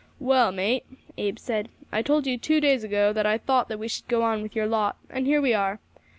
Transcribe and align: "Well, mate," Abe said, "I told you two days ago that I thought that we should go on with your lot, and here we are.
"Well, 0.17 0.51
mate," 0.51 0.83
Abe 1.19 1.37
said, 1.37 1.69
"I 1.91 2.01
told 2.01 2.25
you 2.25 2.35
two 2.35 2.59
days 2.59 2.83
ago 2.83 3.13
that 3.13 3.27
I 3.27 3.37
thought 3.37 3.67
that 3.67 3.77
we 3.77 3.87
should 3.87 4.07
go 4.07 4.23
on 4.23 4.41
with 4.41 4.55
your 4.55 4.65
lot, 4.65 4.97
and 5.11 5.27
here 5.27 5.43
we 5.43 5.53
are. 5.53 5.79